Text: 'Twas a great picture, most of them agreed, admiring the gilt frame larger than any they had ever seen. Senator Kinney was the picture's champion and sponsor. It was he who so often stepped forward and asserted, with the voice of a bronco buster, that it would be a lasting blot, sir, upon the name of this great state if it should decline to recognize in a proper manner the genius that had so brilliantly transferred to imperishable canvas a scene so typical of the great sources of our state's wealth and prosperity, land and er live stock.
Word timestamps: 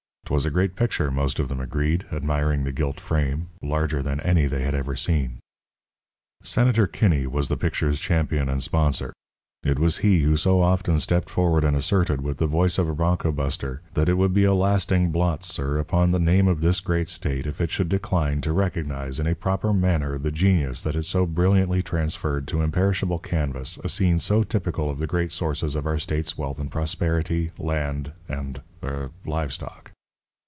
'Twas 0.31 0.45
a 0.45 0.49
great 0.49 0.77
picture, 0.77 1.11
most 1.11 1.39
of 1.41 1.49
them 1.49 1.59
agreed, 1.59 2.05
admiring 2.09 2.63
the 2.63 2.71
gilt 2.71 3.01
frame 3.01 3.49
larger 3.61 4.01
than 4.01 4.21
any 4.21 4.47
they 4.47 4.63
had 4.63 4.73
ever 4.73 4.95
seen. 4.95 5.39
Senator 6.41 6.87
Kinney 6.87 7.27
was 7.27 7.49
the 7.49 7.57
picture's 7.57 7.99
champion 7.99 8.47
and 8.47 8.63
sponsor. 8.63 9.11
It 9.61 9.77
was 9.77 9.97
he 9.97 10.21
who 10.21 10.37
so 10.37 10.61
often 10.61 11.01
stepped 11.01 11.29
forward 11.29 11.65
and 11.65 11.75
asserted, 11.75 12.21
with 12.21 12.37
the 12.37 12.47
voice 12.47 12.77
of 12.77 12.87
a 12.87 12.93
bronco 12.95 13.33
buster, 13.33 13.81
that 13.93 14.07
it 14.07 14.13
would 14.13 14.31
be 14.33 14.45
a 14.45 14.53
lasting 14.53 15.11
blot, 15.11 15.43
sir, 15.43 15.77
upon 15.77 16.11
the 16.11 16.17
name 16.19 16.47
of 16.47 16.61
this 16.61 16.79
great 16.79 17.09
state 17.09 17.45
if 17.45 17.59
it 17.59 17.69
should 17.69 17.89
decline 17.89 18.39
to 18.39 18.53
recognize 18.53 19.19
in 19.19 19.27
a 19.27 19.35
proper 19.35 19.73
manner 19.73 20.17
the 20.17 20.31
genius 20.31 20.81
that 20.83 20.95
had 20.95 21.05
so 21.05 21.25
brilliantly 21.25 21.81
transferred 21.83 22.47
to 22.47 22.61
imperishable 22.61 23.19
canvas 23.19 23.79
a 23.83 23.89
scene 23.89 24.17
so 24.17 24.43
typical 24.43 24.89
of 24.89 24.97
the 24.97 25.07
great 25.07 25.33
sources 25.33 25.75
of 25.75 25.85
our 25.85 25.99
state's 25.99 26.37
wealth 26.37 26.57
and 26.57 26.71
prosperity, 26.71 27.51
land 27.57 28.13
and 28.29 28.61
er 28.81 29.11
live 29.25 29.51
stock. 29.51 29.91